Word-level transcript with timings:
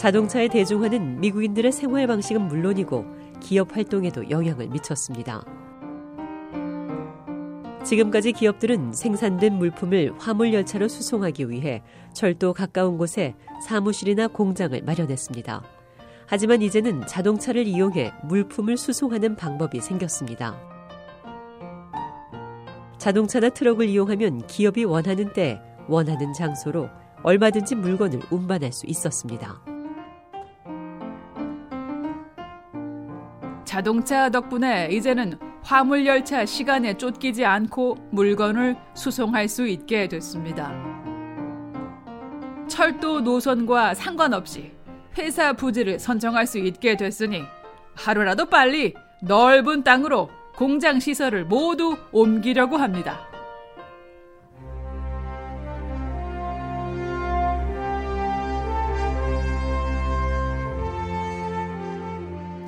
자동차의 0.00 0.48
대중화는 0.48 1.20
미국인들의 1.20 1.72
생활 1.72 2.06
방식은 2.06 2.48
물론이고 2.48 3.04
기업 3.38 3.76
활동에도 3.76 4.30
영향을 4.30 4.68
미쳤습니다. 4.68 5.44
지금까지 7.84 8.32
기업들은 8.32 8.94
생산된 8.94 9.52
물품을 9.58 10.14
화물 10.16 10.54
열차로 10.54 10.88
수송하기 10.88 11.50
위해 11.50 11.82
철도 12.14 12.54
가까운 12.54 12.96
곳에 12.96 13.34
사무실이나 13.66 14.28
공장을 14.28 14.80
마련했습니다. 14.80 15.62
하지만 16.26 16.62
이제는 16.62 17.06
자동차를 17.06 17.66
이용해 17.66 18.10
물품을 18.24 18.78
수송하는 18.78 19.36
방법이 19.36 19.82
생겼습니다. 19.82 20.58
자동차나 22.96 23.50
트럭을 23.50 23.86
이용하면 23.90 24.46
기업이 24.46 24.84
원하는 24.84 25.34
때, 25.34 25.60
원하는 25.88 26.32
장소로 26.32 26.88
얼마든지 27.22 27.74
물건을 27.74 28.20
운반할 28.30 28.72
수 28.72 28.86
있었습니다. 28.86 29.69
자동차 33.70 34.28
덕분에 34.30 34.88
이제는 34.90 35.38
화물 35.62 36.04
열차 36.04 36.44
시간에 36.44 36.94
쫓기지 36.94 37.44
않고 37.44 37.98
물건을 38.10 38.74
수송할 38.94 39.46
수 39.46 39.68
있게 39.68 40.08
됐습니다. 40.08 40.74
철도 42.66 43.20
노선과 43.20 43.94
상관없이 43.94 44.72
회사 45.16 45.52
부지를 45.52 46.00
선정할 46.00 46.48
수 46.48 46.58
있게 46.58 46.96
됐으니 46.96 47.44
하루라도 47.94 48.46
빨리 48.46 48.94
넓은 49.22 49.84
땅으로 49.84 50.30
공장 50.56 50.98
시설을 50.98 51.44
모두 51.44 51.96
옮기려고 52.10 52.76
합니다. 52.76 53.29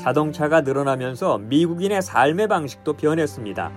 자동차가 0.02 0.62
늘어나면서 0.62 1.38
미국인의 1.38 2.02
삶의 2.02 2.48
방식도 2.48 2.94
변했습니다. 2.94 3.70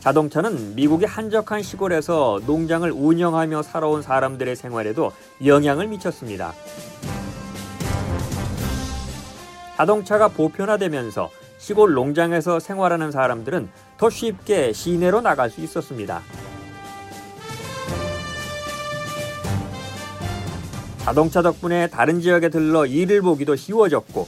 자동차는 0.00 0.74
미국의 0.74 1.08
한적한 1.08 1.62
시골에서 1.62 2.40
농장을 2.46 2.92
운영하며 2.92 3.62
살아온 3.62 4.02
사람들의 4.02 4.54
생활에도 4.56 5.10
영향을 5.44 5.88
미쳤습니다. 5.88 6.52
자동차가 9.76 10.28
보편화되면서 10.28 11.30
시골 11.56 11.94
농장에서 11.94 12.60
생활하는 12.60 13.10
사람들은 13.10 13.70
더 13.96 14.10
쉽게 14.10 14.74
시내로 14.74 15.22
나갈 15.22 15.48
수 15.48 15.62
있었습니다. 15.62 16.20
자동차 21.06 21.40
덕분에 21.40 21.86
다른 21.86 22.20
지역에 22.20 22.48
들러 22.48 22.84
일을 22.84 23.22
보기도 23.22 23.54
쉬워졌고 23.54 24.26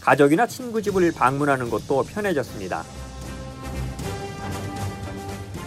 가족이나 0.00 0.46
친구 0.46 0.80
집을 0.80 1.10
방문하는 1.10 1.68
것도 1.68 2.04
편해졌습니다. 2.04 2.84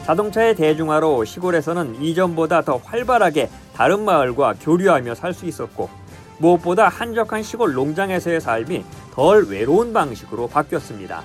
자동차의 0.05 0.55
대중화로 0.55 1.25
시골에서는 1.25 2.01
이전보다 2.01 2.61
더 2.61 2.77
활발하게 2.77 3.49
다른 3.75 4.05
마을과 4.05 4.55
교류하며 4.61 5.15
살 5.15 5.33
수 5.33 5.45
있었고 5.47 5.89
무엇보다 6.37 6.87
한적한 6.87 7.43
시골 7.43 7.73
농장에서의 7.73 8.39
삶이 8.39 8.85
덜 9.13 9.43
외로운 9.43 9.91
방식으로 9.91 10.47
바뀌었습니다. 10.47 11.21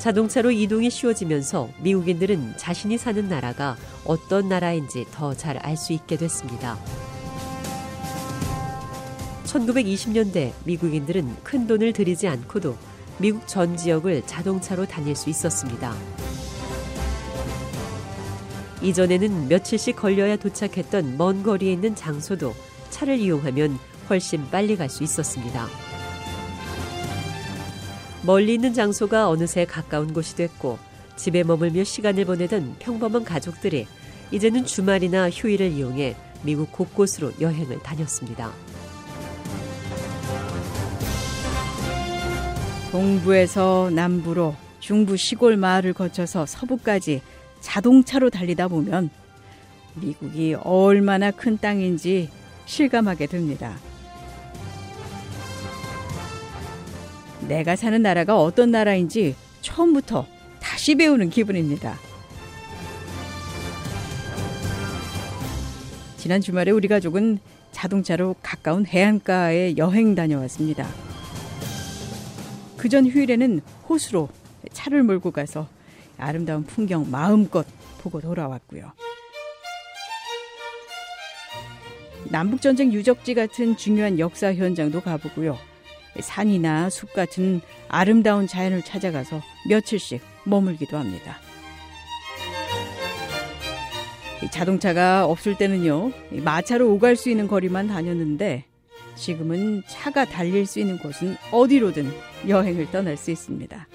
자동차로 0.00 0.50
이동이 0.50 0.88
쉬워지면서 0.88 1.68
미국인들은 1.82 2.54
자신이 2.56 2.96
사는 2.96 3.28
나라가 3.28 3.76
어떤 4.06 4.48
나라인지 4.48 5.04
더 5.12 5.34
잘 5.34 5.58
알 5.62 5.76
수 5.76 5.92
있게 5.92 6.16
됐습니다. 6.16 6.78
1920년대 9.44 10.52
미국인들은 10.64 11.36
큰 11.44 11.66
돈을 11.66 11.92
들이지 11.92 12.28
않고도 12.28 12.76
미국 13.18 13.46
전 13.46 13.76
지역을 13.76 14.22
자동차로 14.26 14.86
다닐 14.86 15.14
수 15.14 15.28
있었습니다. 15.28 15.94
이전에는 18.80 19.48
며칠씩 19.48 19.96
걸려야 19.96 20.36
도착했던 20.36 21.18
먼 21.18 21.42
거리에 21.42 21.72
있는 21.74 21.94
장소도 21.94 22.54
차를 22.88 23.18
이용하면 23.18 23.78
훨씬 24.08 24.48
빨리 24.50 24.76
갈 24.76 24.88
수 24.88 25.04
있었습니다. 25.04 25.66
멀리 28.22 28.54
있는 28.54 28.74
장소가 28.74 29.28
어느새 29.28 29.64
가까운 29.64 30.12
곳이 30.12 30.36
됐고 30.36 30.78
집에 31.16 31.42
머물며 31.42 31.84
시간을 31.84 32.24
보내던 32.24 32.76
평범한 32.78 33.24
가족들이 33.24 33.86
이제는 34.30 34.64
주말이나 34.64 35.30
휴일을 35.30 35.72
이용해 35.72 36.16
미국 36.42 36.72
곳곳으로 36.72 37.32
여행을 37.40 37.80
다녔습니다. 37.80 38.52
동부에서 42.90 43.90
남부로 43.92 44.54
중부 44.80 45.16
시골 45.16 45.56
마을을 45.56 45.92
거쳐서 45.92 46.46
서부까지 46.46 47.22
자동차로 47.60 48.30
달리다 48.30 48.68
보면 48.68 49.10
미국이 49.94 50.54
얼마나 50.54 51.30
큰 51.30 51.58
땅인지 51.58 52.30
실감하게 52.66 53.26
됩니다. 53.26 53.76
내가 57.50 57.74
사는 57.74 58.00
나라가 58.00 58.40
어떤 58.40 58.70
나라인지 58.70 59.34
처음부터 59.60 60.24
다시 60.60 60.94
배우는 60.94 61.30
기분입니다. 61.30 61.98
지난 66.16 66.40
주말에 66.40 66.70
우리 66.70 66.86
가족은 66.86 67.40
자동차로 67.72 68.36
가까운 68.40 68.86
해안가에 68.86 69.76
여행 69.76 70.14
다녀왔습니다. 70.14 70.86
그 72.76 72.88
전 72.88 73.06
휴일에는 73.06 73.60
호수로 73.88 74.28
차를 74.72 75.02
몰고 75.02 75.32
가서 75.32 75.68
아름다운 76.18 76.62
풍경 76.62 77.10
마음껏 77.10 77.66
보고 77.98 78.20
돌아왔고요. 78.20 78.92
남북전쟁 82.30 82.92
유적지 82.92 83.34
같은 83.34 83.76
중요한 83.76 84.20
역사 84.20 84.54
현장도 84.54 85.00
가보고요. 85.00 85.69
산이나 86.18 86.90
숲 86.90 87.12
같은 87.12 87.60
아름다운 87.88 88.46
자연을 88.46 88.82
찾아가서 88.82 89.42
며칠씩 89.68 90.20
머물기도 90.44 90.96
합니다. 90.96 91.38
자동차가 94.50 95.26
없을 95.26 95.56
때는요, 95.56 96.12
마차로 96.30 96.90
오갈 96.92 97.14
수 97.14 97.30
있는 97.30 97.46
거리만 97.46 97.88
다녔는데 97.88 98.64
지금은 99.14 99.82
차가 99.86 100.24
달릴 100.24 100.66
수 100.66 100.80
있는 100.80 100.98
곳은 100.98 101.36
어디로든 101.52 102.10
여행을 102.48 102.90
떠날 102.90 103.16
수 103.16 103.30
있습니다. 103.30 103.86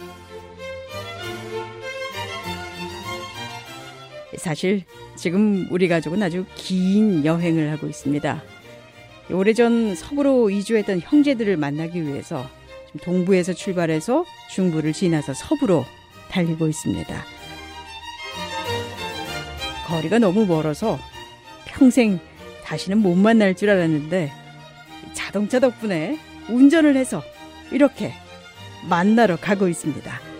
사실 4.37 4.83
지금 5.15 5.67
우리 5.71 5.87
가족은 5.87 6.21
아주 6.21 6.45
긴 6.55 7.25
여행을 7.25 7.71
하고 7.71 7.87
있습니다. 7.87 8.43
오래전 9.31 9.95
서부로 9.95 10.49
이주했던 10.49 10.99
형제들을 10.99 11.57
만나기 11.57 12.01
위해서 12.03 12.47
동부에서 13.03 13.53
출발해서 13.53 14.25
중부를 14.51 14.93
지나서 14.93 15.33
서부로 15.33 15.85
달리고 16.29 16.67
있습니다. 16.67 17.23
거리가 19.87 20.19
너무 20.19 20.45
멀어서 20.45 20.99
평생 21.65 22.19
다시는 22.63 22.99
못 22.99 23.15
만날 23.15 23.55
줄 23.55 23.69
알았는데 23.69 24.31
자동차 25.13 25.59
덕분에 25.59 26.17
운전을 26.49 26.95
해서 26.95 27.21
이렇게 27.71 28.13
만나러 28.89 29.35
가고 29.37 29.67
있습니다. 29.67 30.34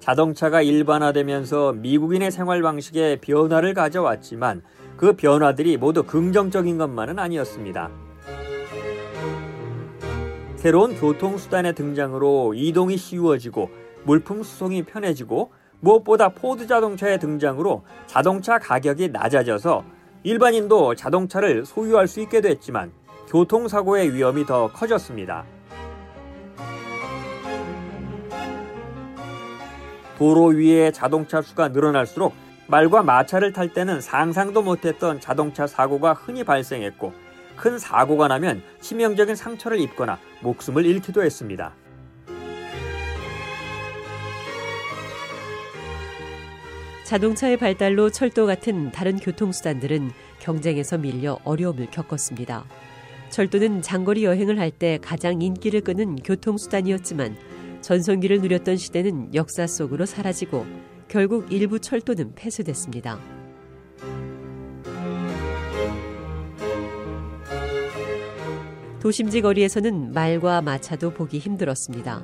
자동차가 0.00 0.62
일반화되면서 0.62 1.74
미국인의 1.74 2.30
생활 2.30 2.62
방식에 2.62 3.18
변화를 3.20 3.74
가져왔지만 3.74 4.62
그 4.96 5.12
변화들이 5.12 5.76
모두 5.76 6.02
긍정적인 6.02 6.78
것만은 6.78 7.18
아니었습니다. 7.18 7.90
새로운 10.56 10.94
교통수단의 10.94 11.74
등장으로 11.74 12.54
이동이 12.54 12.96
쉬워지고 12.96 13.70
물품 14.04 14.42
수송이 14.42 14.82
편해지고 14.82 15.52
무엇보다 15.80 16.30
포드 16.30 16.66
자동차의 16.66 17.18
등장으로 17.18 17.84
자동차 18.06 18.58
가격이 18.58 19.08
낮아져서 19.08 19.84
일반인도 20.22 20.94
자동차를 20.94 21.64
소유할 21.64 22.06
수 22.06 22.20
있게 22.20 22.42
됐지만 22.42 22.92
교통사고의 23.28 24.14
위험이 24.14 24.44
더 24.44 24.70
커졌습니다. 24.72 25.44
도로 30.20 30.48
위에 30.48 30.92
자동차 30.92 31.40
수가 31.40 31.68
늘어날수록 31.68 32.34
말과 32.66 33.02
마차를 33.02 33.54
탈 33.54 33.72
때는 33.72 34.02
상상도 34.02 34.60
못했던 34.60 35.18
자동차 35.18 35.66
사고가 35.66 36.12
흔히 36.12 36.44
발생했고 36.44 37.14
큰 37.56 37.78
사고가 37.78 38.28
나면 38.28 38.62
치명적인 38.82 39.34
상처를 39.34 39.80
입거나 39.80 40.18
목숨을 40.42 40.84
잃기도 40.84 41.22
했습니다. 41.22 41.72
자동차의 47.04 47.56
발달로 47.56 48.10
철도 48.10 48.44
같은 48.44 48.92
다른 48.92 49.16
교통수단들은 49.16 50.10
경쟁에서 50.38 50.98
밀려 50.98 51.38
어려움을 51.44 51.90
겪었습니다. 51.90 52.66
철도는 53.30 53.80
장거리 53.80 54.26
여행을 54.26 54.58
할 54.58 54.70
때 54.70 54.98
가장 55.00 55.40
인기를 55.40 55.80
끄는 55.80 56.16
교통수단이었지만 56.16 57.36
전성기를 57.80 58.40
누렸던 58.40 58.76
시대는 58.76 59.34
역사 59.34 59.66
속으로 59.66 60.06
사라지고 60.06 60.66
결국 61.08 61.52
일부 61.52 61.78
철도는 61.80 62.34
폐쇄됐습니다. 62.34 63.18
도심지 69.00 69.40
거리에서는 69.40 70.12
말과 70.12 70.60
마차도 70.60 71.10
보기 71.14 71.38
힘들었습니다. 71.38 72.22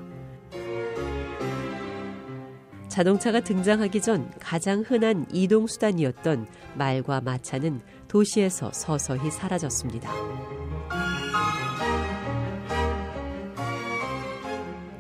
자동차가 2.89 3.41
등장하기 3.41 4.01
전 4.01 4.31
가장 4.41 4.83
흔한 4.87 5.27
이동수단이었던 5.33 6.47
말과 6.77 7.21
마차는 7.21 7.81
도시에서 8.09 8.73
서서히 8.73 9.31
사라졌습니다. 9.31 10.11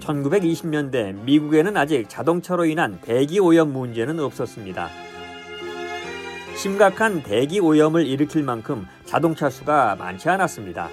1920년대 0.06 1.14
미국에는 1.24 1.76
아직 1.76 2.08
자동차로 2.08 2.66
인한 2.66 2.98
대기 3.00 3.40
오염 3.40 3.72
문제는 3.72 4.20
없었습니다. 4.20 4.88
심각한 6.56 7.22
대기 7.22 7.60
오염을 7.60 8.06
일으킬 8.06 8.42
만큼 8.42 8.86
자동차 9.04 9.50
수가 9.50 9.96
많지 9.96 10.28
않았습니다. 10.28 10.88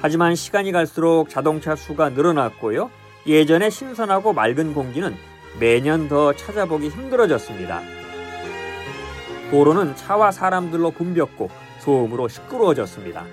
하지만 0.00 0.34
시간이 0.34 0.72
갈수록 0.72 1.28
자동차 1.28 1.74
수가 1.74 2.10
늘어났고요. 2.10 2.90
예전에 3.26 3.70
신선하고 3.70 4.32
맑은 4.32 4.72
공기는 4.72 5.14
매년 5.58 6.08
더 6.08 6.32
찾아보기 6.32 6.88
힘들어졌습니다. 6.88 7.80
도로는 9.50 9.96
차와 9.96 10.30
사람들로 10.30 10.92
붐볐고 10.92 11.50
소음으로 11.80 12.28
시끄러워졌습니다. 12.28 13.24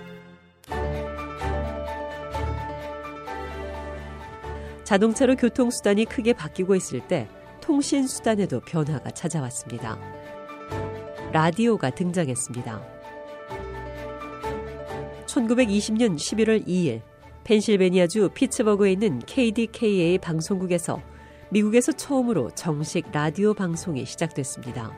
자동차로 4.93 5.37
교통수단이 5.37 6.05
크게 6.05 6.33
바뀌고 6.33 6.75
있을 6.75 6.99
때 7.07 7.27
통신수단에도 7.61 8.59
변화가 8.59 9.09
찾아왔습니다. 9.09 9.97
라디오가 11.31 11.89
등장했습니다. 11.89 12.79
1920년 15.25 16.15
11월 16.15 16.67
2일 16.67 17.01
펜실베니아주 17.43 18.29
피츠버그에 18.35 18.91
있는 18.91 19.17
KDKA 19.25 20.19
방송국에서 20.19 21.01
미국에서 21.49 21.91
처음으로 21.91 22.51
정식 22.51 23.11
라디오 23.11 23.55
방송이 23.55 24.05
시작됐습니다. 24.05 24.95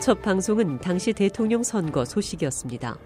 첫 0.00 0.20
방송은 0.20 0.80
당시 0.80 1.14
대통령 1.14 1.62
선거 1.62 2.04
소식이었습니다. 2.04 2.98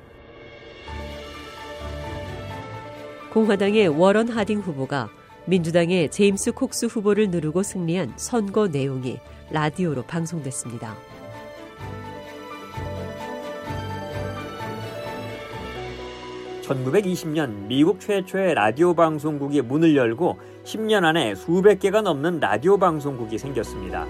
공화당의 3.37 3.89
워런 3.89 4.31
하딩 4.31 4.61
후보가 4.61 5.11
민주당의 5.45 6.11
제임스 6.11 6.53
콕스 6.53 6.87
후보를 6.87 7.29
누르고 7.29 7.63
승리한 7.63 8.15
선거 8.17 8.67
내용이 8.67 9.19
라디오로 9.51 10.05
방송됐습니다. 10.05 10.97
(1920년) 16.63 17.67
미국 17.67 18.01
최초의 18.01 18.55
라디오 18.55 18.95
방송국이 18.95 19.61
문을 19.61 19.95
열고 19.95 20.39
(10년) 20.65 21.05
안에 21.05 21.35
수백 21.35 21.81
개가 21.81 22.01
넘는 22.01 22.41
라디오 22.41 22.79
방송국이 22.79 23.37
생겼습니다. 23.37 24.07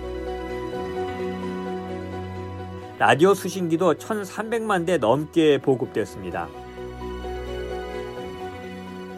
라디오 2.96 3.34
수신기도 3.34 3.94
(1300만 3.94 4.86
대) 4.86 4.98
넘게 4.98 5.58
보급됐습니다. 5.58 6.48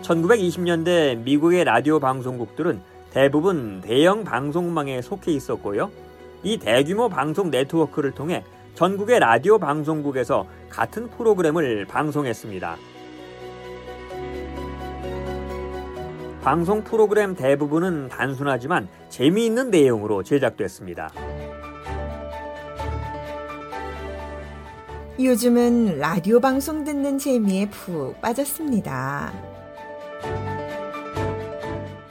1920년대 0.08 1.18
미국의 1.18 1.64
라디오 1.64 2.00
방송국들은 2.00 2.80
대부분 3.10 3.82
대형 3.82 4.24
방송망에 4.24 5.02
속해 5.02 5.32
있었고요. 5.32 5.90
이 6.42 6.56
대규모 6.56 7.08
방송 7.08 7.50
네트워크를 7.50 8.12
통해 8.12 8.42
전국의 8.74 9.20
라디오 9.20 9.58
방송국에서 9.58 10.46
같은 10.70 11.08
프로그램을 11.10 11.84
방송했습니다. 11.86 12.76
방송 16.42 16.82
프로그램 16.84 17.34
대부분은 17.34 18.08
단순하지만 18.08 18.88
재미있는 19.10 19.70
내용으로 19.70 20.22
제작됐습니다. 20.22 21.10
요즘은 25.20 25.98
라디오 25.98 26.40
방송 26.40 26.84
듣는 26.84 27.18
재미에 27.18 27.68
푹 27.68 28.18
빠졌습니다. 28.22 29.57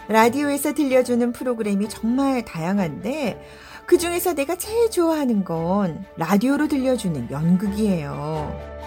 라디오에서 0.09 0.73
들려주는 0.73 1.33
프로그램이 1.33 1.89
정말 1.89 2.45
다양한데 2.45 3.41
그 3.85 3.97
중에서 3.97 4.33
내가 4.33 4.55
제일 4.55 4.89
좋아하는 4.89 5.43
건 5.43 6.05
라디오로 6.17 6.67
들려주는 6.67 7.29
연극이에요. 7.31 8.77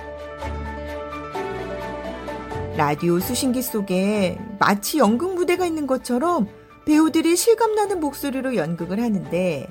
라디오 2.77 3.19
수신기 3.19 3.63
속에 3.63 4.39
마치 4.59 4.99
연극 4.99 5.35
무대가 5.35 5.67
있는 5.67 5.87
것처럼 5.87 6.49
배우들이 6.87 7.37
실감나는 7.37 8.01
목소리로 8.01 8.57
연극을 8.57 9.03
하는데 9.03 9.69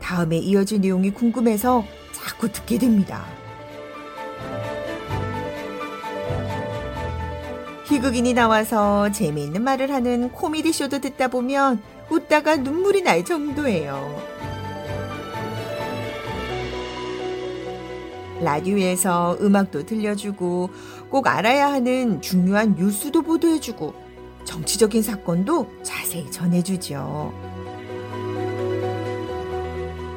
다음에 0.00 0.36
이어질 0.38 0.80
내용이 0.80 1.10
궁금해서 1.10 1.84
자꾸 2.12 2.50
듣게 2.52 2.78
됩니다. 2.78 3.39
희극인이 7.90 8.34
나와서 8.34 9.10
재미있는 9.10 9.64
말을 9.64 9.92
하는 9.92 10.30
코미디 10.30 10.72
쇼도 10.72 11.00
듣다 11.00 11.26
보면 11.26 11.82
웃다가 12.08 12.54
눈물이 12.54 13.02
날 13.02 13.24
정도예요. 13.24 14.16
라디오에서 18.40 19.38
음악도 19.40 19.84
들려주고 19.84 20.70
꼭 21.10 21.26
알아야 21.26 21.72
하는 21.72 22.22
중요한 22.22 22.76
뉴스도 22.76 23.22
보도해주고 23.22 23.92
정치적인 24.44 25.02
사건도 25.02 25.66
자세히 25.82 26.30
전해주죠. 26.30 27.34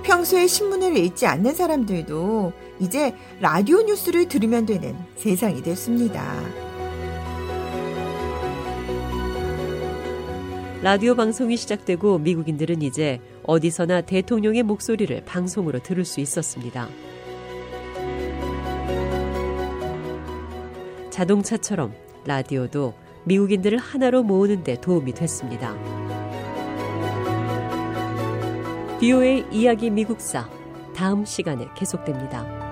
평소에 0.03 0.45
신문을 0.45 0.95
읽지 0.95 1.25
않는 1.25 1.55
사람들도 1.55 2.53
이제 2.79 3.15
라디오 3.39 3.81
뉴스를 3.81 4.27
들으면 4.27 4.67
되는 4.67 4.95
세상이 5.17 5.63
됐습니다. 5.63 6.62
라디오 10.83 11.15
방송이 11.15 11.55
시작되고 11.55 12.17
미국인들은 12.17 12.81
이제 12.81 13.21
어디서나 13.43 14.01
대통령의 14.01 14.63
목소리를 14.63 15.23
방송으로 15.23 15.79
들을 15.79 16.03
수 16.03 16.19
있었습니다. 16.19 16.89
자동차처럼 21.09 21.93
라디오도 22.25 22.95
미국인들을 23.23 23.77
하나로 23.77 24.23
모으는 24.23 24.65
데 24.65 24.75
도움이 24.75 25.13
됐습니다. 25.13 25.73
비오의 28.99 29.45
이야기 29.53 29.89
미국사 29.89 30.49
다음 30.93 31.23
시간에 31.23 31.65
계속됩니다. 31.77 32.62